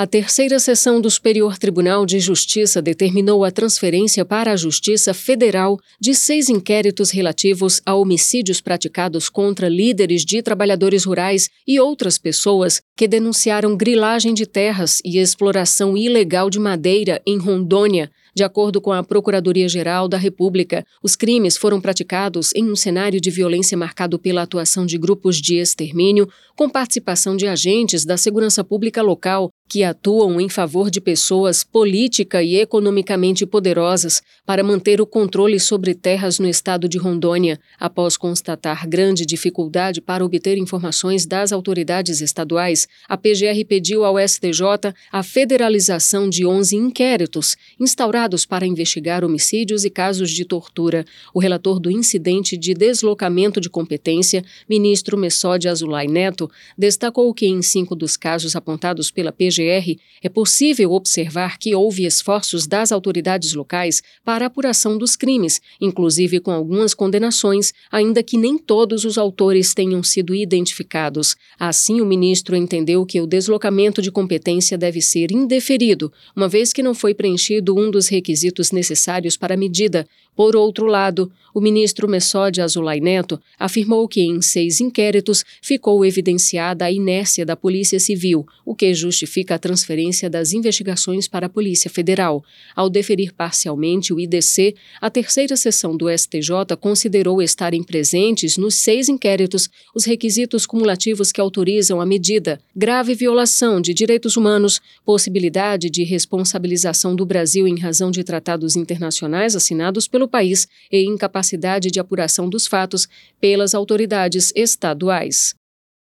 [0.00, 5.76] A terceira sessão do Superior Tribunal de Justiça determinou a transferência para a Justiça Federal
[6.00, 12.80] de seis inquéritos relativos a homicídios praticados contra líderes de trabalhadores rurais e outras pessoas
[12.98, 18.92] que denunciaram grilagem de terras e exploração ilegal de madeira em Rondônia, de acordo com
[18.92, 24.42] a Procuradoria-Geral da República, os crimes foram praticados em um cenário de violência marcado pela
[24.42, 30.40] atuação de grupos de extermínio, com participação de agentes da segurança pública local que atuam
[30.40, 36.48] em favor de pessoas política e economicamente poderosas para manter o controle sobre terras no
[36.48, 43.64] estado de Rondônia, após constatar grande dificuldade para obter informações das autoridades estaduais, a PGR
[43.66, 50.44] pediu ao STJ a federalização de 11 inquéritos instaurados para investigar homicídios e casos de
[50.44, 51.04] tortura.
[51.32, 57.62] O relator do incidente de deslocamento de competência, ministro Messode Azulay Neto, destacou que em
[57.62, 64.02] cinco dos casos apontados pela PGR é possível observar que houve esforços das autoridades locais
[64.24, 70.02] para apuração dos crimes, inclusive com algumas condenações, ainda que nem todos os autores tenham
[70.02, 71.36] sido identificados.
[71.58, 76.82] Assim, o ministro entendeu que o deslocamento de competência deve ser indeferido, uma vez que
[76.82, 80.06] não foi preenchido um dos requisitos necessários para a medida.
[80.36, 86.84] Por outro lado, o ministro Messode Azulay Neto afirmou que em seis inquéritos ficou evidenciada
[86.84, 91.90] a inércia da Polícia Civil, o que justifica a transferência das investigações para a Polícia
[91.90, 92.44] Federal.
[92.76, 99.08] Ao deferir parcialmente o IDC, a terceira sessão do STJ considerou estarem presentes nos seis
[99.08, 106.04] inquéritos os requisitos cumulativos que autorizam a medida: grave violação de direitos humanos, possibilidade de
[106.04, 112.48] responsabilização do Brasil em razão de tratados internacionais assinados pelo país e incapacidade de apuração
[112.48, 113.08] dos fatos
[113.40, 115.54] pelas autoridades estaduais.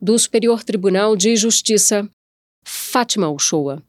[0.00, 2.08] Do Superior Tribunal de Justiça,
[2.64, 3.82] Fátima Uchoa.